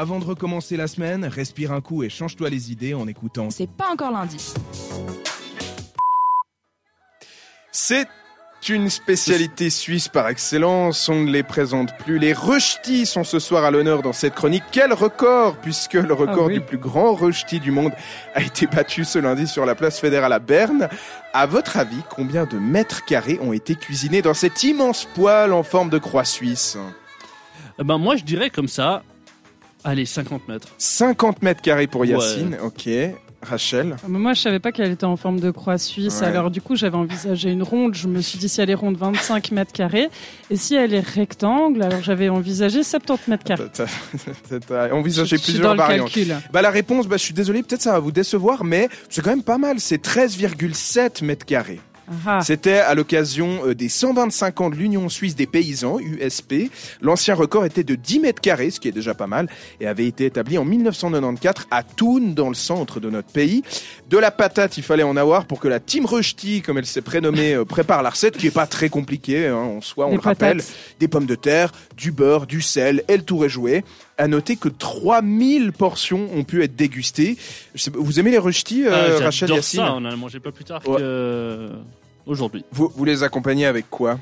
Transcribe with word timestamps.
Avant 0.00 0.20
de 0.20 0.24
recommencer 0.24 0.76
la 0.76 0.86
semaine, 0.86 1.24
respire 1.24 1.72
un 1.72 1.80
coup 1.80 2.04
et 2.04 2.08
change-toi 2.08 2.50
les 2.50 2.70
idées 2.70 2.94
en 2.94 3.08
écoutant. 3.08 3.50
C'est 3.50 3.68
pas 3.68 3.90
encore 3.90 4.12
lundi. 4.12 4.54
C'est 7.72 8.06
une 8.68 8.90
spécialité 8.90 9.70
suisse 9.70 10.06
par 10.06 10.28
excellence, 10.28 11.08
on 11.08 11.22
ne 11.22 11.32
les 11.32 11.42
présente 11.42 11.98
plus. 11.98 12.20
Les 12.20 12.32
Rushti 12.32 13.06
sont 13.06 13.24
ce 13.24 13.40
soir 13.40 13.64
à 13.64 13.72
l'honneur 13.72 14.02
dans 14.02 14.12
cette 14.12 14.36
chronique. 14.36 14.62
Quel 14.70 14.92
record, 14.92 15.56
puisque 15.56 15.94
le 15.94 16.14
record 16.14 16.44
Ah 16.44 16.46
oui. 16.46 16.54
du 16.54 16.60
plus 16.60 16.78
grand 16.78 17.14
Rushti 17.14 17.58
du 17.58 17.72
monde 17.72 17.92
a 18.36 18.42
été 18.42 18.68
battu 18.68 19.04
ce 19.04 19.18
lundi 19.18 19.48
sur 19.48 19.66
la 19.66 19.74
place 19.74 19.98
fédérale 19.98 20.32
à 20.32 20.38
Berne. 20.38 20.88
À 21.32 21.46
votre 21.46 21.76
avis, 21.76 22.02
combien 22.08 22.44
de 22.44 22.56
mètres 22.56 23.04
carrés 23.04 23.40
ont 23.42 23.52
été 23.52 23.74
cuisinés 23.74 24.22
dans 24.22 24.34
cette 24.34 24.62
immense 24.62 25.08
poêle 25.16 25.52
en 25.52 25.64
forme 25.64 25.90
de 25.90 25.98
croix 25.98 26.24
suisse? 26.24 26.78
Eh 27.80 27.84
Ben 27.84 27.98
moi 27.98 28.14
je 28.14 28.22
dirais 28.22 28.50
comme 28.50 28.68
ça, 28.68 29.02
allez 29.84 30.06
50 30.06 30.48
mètres. 30.48 30.68
50 30.78 31.42
mètres 31.42 31.62
carrés 31.62 31.86
pour 31.86 32.02
Ouais. 32.02 32.08
Yacine, 32.08 32.56
ok. 32.62 32.88
Rachel 33.40 33.94
Ah, 34.02 34.06
mais 34.08 34.18
Moi, 34.18 34.32
je 34.32 34.40
savais 34.40 34.58
pas 34.58 34.72
qu'elle 34.72 34.90
était 34.90 35.04
en 35.04 35.16
forme 35.16 35.38
de 35.38 35.52
croix 35.52 35.78
suisse. 35.78 36.18
Ouais. 36.22 36.26
Alors, 36.26 36.50
du 36.50 36.60
coup, 36.60 36.74
j'avais 36.74 36.96
envisagé 36.96 37.50
une 37.52 37.62
ronde. 37.62 37.94
Je 37.94 38.08
me 38.08 38.20
suis 38.20 38.36
dit, 38.36 38.48
si 38.48 38.60
elle 38.60 38.68
est 38.68 38.74
ronde, 38.74 38.96
25 38.96 39.52
mètres 39.52 39.72
carrés. 39.72 40.08
Et 40.50 40.56
si 40.56 40.74
elle 40.74 40.92
est 40.92 40.98
rectangle, 41.06 41.80
alors 41.82 42.02
j'avais 42.02 42.28
envisagé 42.28 42.82
70 42.82 43.30
mètres 43.30 43.44
carrés. 43.44 43.62
T'as- 43.72 44.92
envisagé 44.92 45.36
Je 45.36 45.42
suis 45.42 45.52
plusieurs 45.52 45.68
dans 45.76 45.82
le 45.84 45.88
variantes. 45.88 46.10
calcul. 46.12 46.34
Bah 46.52 46.62
la 46.62 46.70
réponse, 46.70 47.06
bah 47.06 47.16
je 47.16 47.22
suis 47.22 47.34
désolé, 47.34 47.62
peut-être 47.62 47.82
ça 47.82 47.92
va 47.92 48.00
vous 48.00 48.10
décevoir, 48.10 48.64
mais 48.64 48.88
c'est 49.08 49.22
quand 49.22 49.30
même 49.30 49.44
pas 49.44 49.58
mal. 49.58 49.78
C'est 49.78 50.02
13,7 50.02 51.22
mètres 51.22 51.46
carrés. 51.46 51.78
Ah. 52.26 52.40
C'était 52.42 52.78
à 52.78 52.94
l'occasion 52.94 53.60
euh, 53.66 53.74
des 53.74 53.88
125 53.88 54.60
ans 54.60 54.70
de 54.70 54.74
l'Union 54.76 55.08
suisse 55.08 55.34
des 55.36 55.46
paysans, 55.46 55.98
USP. 55.98 56.70
L'ancien 57.00 57.34
record 57.34 57.64
était 57.64 57.84
de 57.84 57.94
10 57.94 58.20
mètres 58.20 58.40
carrés, 58.40 58.70
ce 58.70 58.80
qui 58.80 58.88
est 58.88 58.92
déjà 58.92 59.14
pas 59.14 59.26
mal, 59.26 59.48
et 59.80 59.86
avait 59.86 60.06
été 60.06 60.26
établi 60.26 60.58
en 60.58 60.64
1994 60.64 61.66
à 61.70 61.82
Thun, 61.82 62.32
dans 62.34 62.48
le 62.48 62.54
centre 62.54 63.00
de 63.00 63.10
notre 63.10 63.28
pays. 63.32 63.62
De 64.08 64.18
la 64.18 64.30
patate, 64.30 64.78
il 64.78 64.82
fallait 64.82 65.02
en 65.02 65.16
avoir 65.16 65.44
pour 65.46 65.60
que 65.60 65.68
la 65.68 65.80
Team 65.80 66.06
Rushdie, 66.06 66.62
comme 66.62 66.78
elle 66.78 66.86
s'est 66.86 67.02
prénommée, 67.02 67.54
euh, 67.54 67.64
prépare 67.64 68.02
la 68.02 68.10
recette, 68.10 68.36
qui 68.36 68.46
est 68.46 68.50
pas 68.50 68.66
très 68.66 68.88
compliquée 68.88 69.46
hein, 69.48 69.54
en 69.56 69.80
soi, 69.80 70.06
on 70.06 70.10
Des 70.10 70.16
le 70.16 70.20
rappelle. 70.22 70.62
Des 71.00 71.08
pommes 71.08 71.26
de 71.26 71.34
terre, 71.34 71.72
du 71.96 72.12
beurre, 72.12 72.46
du 72.46 72.60
sel, 72.62 73.04
et 73.08 73.16
le 73.16 73.22
tour 73.22 73.44
est 73.44 73.48
joué. 73.48 73.84
À 74.20 74.26
noter 74.26 74.56
que 74.56 74.68
3000 74.68 75.70
portions 75.72 76.28
ont 76.34 76.42
pu 76.42 76.64
être 76.64 76.74
dégustées. 76.74 77.36
Vous 77.94 78.18
aimez 78.18 78.32
les 78.32 78.38
Rushdie, 78.38 78.84
euh, 78.86 79.18
Ah, 79.20 79.24
Rachel 79.26 79.50
Yassine 79.50 79.80
ça, 79.80 79.92
on 79.92 79.98
en 79.98 80.04
a 80.06 80.16
mangé 80.16 80.40
pas 80.40 80.50
plus 80.50 80.64
tard 80.64 80.80
Ouais. 80.88 80.98
que 80.98 81.68
aujourd'hui. 82.28 82.64
vous, 82.72 82.92
vous 82.94 83.04
les 83.04 83.22
accompagnez 83.24 83.66
avec 83.66 83.90
quoi? 83.90 84.18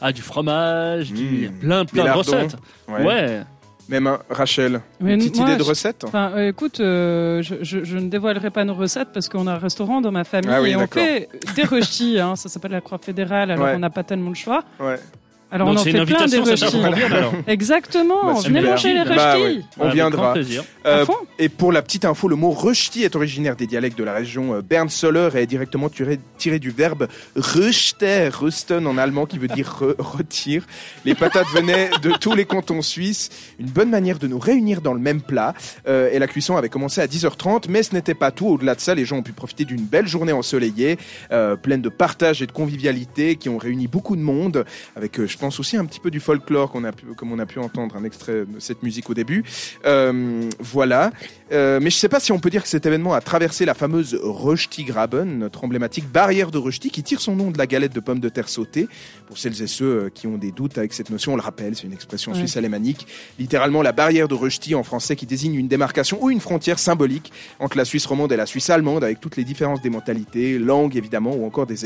Ah 0.00 0.12
du 0.12 0.22
fromage, 0.22 1.12
du 1.12 1.48
Mmh. 1.48 1.58
plein 1.60 1.84
de 1.84 1.96
lardons. 1.96 2.18
recettes. 2.18 2.56
Ouais. 2.88 3.42
Même 3.88 4.06
hein, 4.06 4.20
Rachel, 4.30 4.82
Mais 5.00 5.14
une 5.14 5.18
petite 5.18 5.36
moi, 5.38 5.48
idée 5.48 5.56
de 5.58 5.64
je- 5.64 5.68
recette 5.68 6.04
Enfin, 6.04 6.30
euh, 6.36 6.48
écoute, 6.48 6.78
euh, 6.78 7.42
je, 7.42 7.56
je- 7.62 7.82
je 7.82 7.96
ne 7.98 8.08
dévoilerai 8.08 8.50
pas 8.50 8.64
nos 8.64 8.74
recettes 8.74 9.08
parce 9.12 9.28
qu'on 9.28 9.48
a 9.48 9.54
un 9.54 9.58
restaurant 9.58 10.00
dans 10.00 10.12
ma 10.12 10.22
famille 10.22 10.50
Ah 10.52 10.62
oui, 10.62 10.70
et 10.70 10.76
on 10.76 10.80
d'accord. 10.80 11.02
fait 11.02 11.28
des 11.56 11.64
rechis. 11.64 12.20
Hein, 12.20 12.36
ça 12.36 12.48
s'appelle 12.48 12.70
la 12.70 12.80
Croix 12.80 12.98
fédérale, 12.98 13.50
alors 13.50 13.64
Ouais. 13.64 13.72
on 13.74 13.80
n'a 13.80 13.90
pas 13.90 14.04
tellement 14.04 14.30
de 14.30 14.36
choix. 14.36 14.62
Ouais. 14.78 15.00
Alors 15.52 15.68
Donc 15.68 15.78
on 15.78 15.80
en 15.80 15.84
fait 15.84 15.90
plein 16.06 16.26
des 16.26 16.38
rechis. 16.38 16.64
Exactement, 17.46 18.34
Bah, 18.34 18.40
venez 18.44 18.60
manger 18.60 18.92
les 18.94 19.02
rechis. 19.02 19.16
Bah 19.16 19.38
ouais, 19.38 19.60
on 19.78 19.82
Avec 19.82 19.94
viendra. 19.94 20.34
Euh, 20.86 21.04
et 21.38 21.48
pour 21.48 21.72
la 21.72 21.82
petite 21.82 22.04
info, 22.04 22.28
le 22.28 22.36
mot 22.36 22.50
Rushti 22.52 23.02
est 23.02 23.16
originaire 23.16 23.56
des 23.56 23.66
dialectes 23.66 23.98
de 23.98 24.04
la 24.04 24.12
région 24.14 24.54
euh, 24.54 24.62
Bern-Soller 24.62 25.30
et 25.34 25.38
est 25.42 25.46
directement 25.46 25.88
tiré, 25.88 26.20
tiré 26.38 26.58
du 26.58 26.70
verbe 26.70 27.08
Ruster, 27.36 28.28
Rusten 28.32 28.86
en 28.86 28.96
allemand 28.96 29.26
qui 29.26 29.38
veut 29.38 29.48
dire 29.48 29.78
re- 29.80 29.94
retire. 29.98 30.64
Les 31.04 31.14
patates 31.14 31.48
venaient 31.54 31.90
de 32.02 32.10
tous 32.12 32.34
les 32.34 32.44
cantons 32.44 32.82
suisses. 32.82 33.28
Une 33.58 33.66
bonne 33.70 33.90
manière 33.90 34.18
de 34.18 34.26
nous 34.26 34.38
réunir 34.38 34.80
dans 34.80 34.94
le 34.94 35.00
même 35.00 35.20
plat. 35.20 35.54
Euh, 35.88 36.10
et 36.12 36.18
la 36.18 36.26
cuisson 36.26 36.56
avait 36.56 36.68
commencé 36.68 37.00
à 37.00 37.06
10h30, 37.06 37.64
mais 37.68 37.82
ce 37.82 37.94
n'était 37.94 38.14
pas 38.14 38.30
tout. 38.30 38.46
Au-delà 38.46 38.74
de 38.74 38.80
ça, 38.80 38.94
les 38.94 39.04
gens 39.04 39.18
ont 39.18 39.22
pu 39.22 39.32
profiter 39.32 39.64
d'une 39.64 39.82
belle 39.82 40.06
journée 40.06 40.32
ensoleillée, 40.32 40.96
euh, 41.32 41.56
pleine 41.56 41.82
de 41.82 41.88
partage 41.88 42.40
et 42.40 42.46
de 42.46 42.52
convivialité, 42.52 43.36
qui 43.36 43.48
ont 43.48 43.58
réuni 43.58 43.88
beaucoup 43.88 44.16
de 44.16 44.22
monde, 44.22 44.64
avec, 44.96 45.18
euh, 45.18 45.26
je 45.26 45.36
pense 45.40 45.58
aussi 45.58 45.76
un 45.76 45.84
petit 45.84 45.98
peu 46.00 46.10
du 46.10 46.20
folklore 46.20 46.70
qu'on 46.70 46.84
a 46.84 46.92
pu, 46.92 47.06
comme 47.16 47.32
on 47.32 47.38
a 47.38 47.46
pu 47.46 47.58
entendre 47.58 47.96
un 47.96 48.04
extrait 48.04 48.44
de 48.46 48.60
cette 48.60 48.82
musique 48.82 49.10
au 49.10 49.14
début. 49.14 49.42
Euh, 49.86 50.48
voilà. 50.60 51.10
Euh, 51.52 51.80
mais 51.82 51.90
je 51.90 51.96
sais 51.96 52.08
pas 52.08 52.20
si 52.20 52.30
on 52.30 52.38
peut 52.38 52.50
dire 52.50 52.62
que 52.62 52.68
cet 52.68 52.86
événement 52.86 53.14
a 53.14 53.20
traversé 53.20 53.64
la 53.64 53.74
fameuse 53.74 54.18
Röstigraben, 54.22 55.38
notre 55.38 55.64
emblématique 55.64 56.08
barrière 56.08 56.50
de 56.50 56.58
Rösti, 56.58 56.90
qui 56.90 57.02
tire 57.02 57.20
son 57.20 57.34
nom 57.34 57.50
de 57.50 57.58
la 57.58 57.66
galette 57.66 57.92
de 57.94 58.00
pommes 58.00 58.20
de 58.20 58.28
terre 58.28 58.48
sautée. 58.48 58.88
Pour 59.26 59.38
celles 59.38 59.60
et 59.62 59.66
ceux 59.66 59.84
euh, 59.84 60.10
qui 60.14 60.26
ont 60.26 60.36
des 60.38 60.52
doutes 60.52 60.78
avec 60.78 60.92
cette 60.92 61.10
notion, 61.10 61.32
on 61.32 61.36
le 61.36 61.42
rappelle, 61.42 61.74
c'est 61.74 61.84
une 61.84 61.92
expression 61.92 62.32
Ouais. 62.32 62.38
suisse 62.38 62.56
alémanique. 62.56 63.06
Littéralement 63.38 63.82
la 63.82 63.92
barrière 63.92 64.28
de 64.28 64.34
Rösti 64.34 64.74
en 64.74 64.82
français 64.82 65.16
qui 65.16 65.26
désigne 65.26 65.54
une 65.54 65.68
démarcation 65.68 66.22
ou 66.22 66.30
une 66.30 66.40
frontière 66.40 66.78
symbolique 66.78 67.32
entre 67.58 67.76
la 67.76 67.84
Suisse 67.84 68.04
romande 68.06 68.30
et 68.32 68.36
la 68.36 68.46
Suisse 68.46 68.68
allemande, 68.70 69.02
avec 69.02 69.20
toutes 69.20 69.36
les 69.36 69.44
différences 69.44 69.80
des 69.80 69.90
mentalités, 69.90 70.58
langues 70.58 70.96
évidemment, 70.96 71.34
ou 71.34 71.46
encore 71.46 71.66
des, 71.66 71.76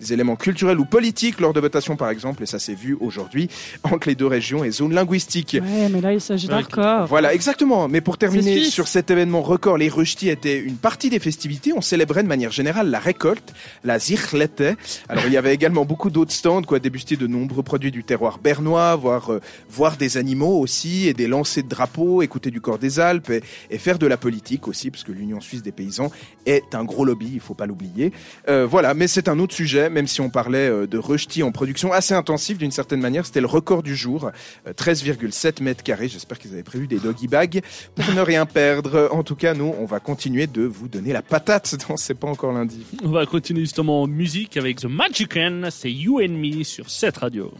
des 0.00 0.12
éléments 0.12 0.36
culturels 0.36 0.78
ou 0.78 0.84
politiques 0.84 1.40
lors 1.40 1.52
de 1.52 1.60
votations 1.60 1.96
par 1.96 2.10
exemple, 2.10 2.42
et 2.42 2.46
ça 2.46 2.58
s'est 2.58 2.74
vu 2.74 2.96
aujourd'hui, 3.00 3.48
entre 3.82 4.08
les 4.08 4.14
deux 4.14 4.26
régions 4.26 4.64
et 4.64 4.70
zones 4.70 4.94
linguistiques. 4.94 5.58
Ouais, 5.60 5.88
mais 5.90 6.00
là 6.00 6.12
il 6.12 6.20
s'agit 6.20 6.48
d'un 6.48 6.58
record. 6.58 7.06
Voilà, 7.06 7.34
exactement. 7.34 7.88
Mais 7.88 8.00
pour 8.00 8.18
terminer 8.18 8.64
sur 8.64 8.88
cet 8.88 9.10
événement 9.10 9.42
record, 9.42 9.78
les 9.78 9.88
Rushti 9.88 10.28
étaient 10.28 10.58
une 10.58 10.76
partie 10.76 11.10
des 11.10 11.18
festivités. 11.18 11.72
On 11.74 11.80
célébrait 11.80 12.22
de 12.22 12.28
manière 12.28 12.50
générale 12.50 12.90
la 12.90 12.98
récolte, 12.98 13.52
la 13.84 13.98
Zirlette. 13.98 14.62
Alors 15.08 15.24
il 15.26 15.32
y 15.32 15.36
avait 15.36 15.54
également 15.54 15.84
beaucoup 15.84 16.10
d'autres 16.10 16.32
stands, 16.32 16.62
quoi, 16.62 16.78
déguster 16.78 17.16
de 17.16 17.26
nombreux 17.26 17.62
produits 17.62 17.90
du 17.90 18.04
terroir 18.04 18.38
bernois, 18.38 18.96
voir, 18.96 19.32
euh, 19.32 19.40
voir 19.68 19.96
des 19.96 20.16
animaux 20.16 20.58
aussi, 20.58 21.08
et 21.08 21.14
des 21.14 21.26
lancers 21.26 21.64
de 21.64 21.68
drapeaux, 21.68 22.22
écouter 22.22 22.50
du 22.50 22.60
corps 22.60 22.78
des 22.78 23.00
Alpes, 23.00 23.30
et, 23.30 23.42
et 23.70 23.78
faire 23.78 23.98
de 23.98 24.06
la 24.06 24.16
politique 24.16 24.68
aussi, 24.68 24.90
parce 24.90 25.04
que 25.04 25.12
l'Union 25.12 25.40
suisse 25.40 25.62
des 25.62 25.72
paysans 25.72 26.10
est 26.46 26.74
un 26.74 26.84
gros 26.84 27.04
lobby, 27.04 27.30
il 27.34 27.40
faut 27.40 27.54
pas 27.54 27.66
l'oublier. 27.66 28.12
Euh, 28.48 28.66
voilà, 28.66 28.94
mais 28.94 29.06
c'est 29.06 29.28
un 29.28 29.38
autre 29.38 29.54
sujet, 29.54 29.90
même 29.90 30.06
si 30.06 30.20
on 30.20 30.30
parlait 30.30 30.68
euh, 30.68 30.86
de 30.86 30.98
Rushti 30.98 31.42
en 31.42 31.52
production 31.52 31.92
assez 31.92 32.14
intensive 32.14 32.56
d'une 32.56 32.70
certaine 32.70 32.87
manière, 32.96 33.26
c'était 33.26 33.40
le 33.40 33.46
record 33.46 33.82
du 33.82 33.96
jour, 33.96 34.30
euh, 34.66 34.72
13,7 34.72 35.62
mètres 35.62 35.82
carrés. 35.82 36.08
J'espère 36.08 36.38
qu'ils 36.38 36.52
avaient 36.52 36.62
prévu 36.62 36.86
des 36.86 36.98
doggy 36.98 37.28
bags 37.28 37.60
pour 37.94 38.14
ne 38.14 38.20
rien 38.20 38.46
perdre. 38.46 39.08
En 39.12 39.22
tout 39.22 39.36
cas, 39.36 39.54
nous, 39.54 39.74
on 39.78 39.84
va 39.84 40.00
continuer 40.00 40.46
de 40.46 40.62
vous 40.62 40.88
donner 40.88 41.12
la 41.12 41.22
patate 41.22 41.76
dans 41.88 41.96
C'est 41.96 42.14
pas 42.14 42.28
encore 42.28 42.52
lundi. 42.52 42.84
On 43.02 43.10
va 43.10 43.26
continuer 43.26 43.62
justement 43.62 44.02
en 44.02 44.06
musique 44.06 44.56
avec 44.56 44.78
The 44.80 44.86
Magician, 44.86 45.68
c'est 45.70 45.92
You 45.92 46.20
and 46.20 46.30
Me 46.30 46.62
sur 46.64 46.90
cette 46.90 47.18
radio. 47.18 47.52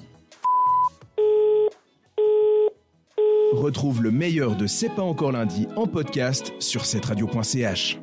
Retrouve 3.53 4.03
le 4.03 4.11
meilleur 4.11 4.56
de 4.56 4.67
C'est 4.67 4.91
pas 4.91 5.03
encore 5.03 5.33
lundi 5.33 5.67
en 5.77 5.87
podcast 5.87 6.53
sur 6.59 6.84
cette 6.84 7.06
radio.ch. 7.06 7.99